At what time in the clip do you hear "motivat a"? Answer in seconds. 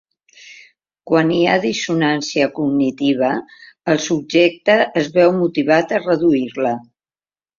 5.43-6.03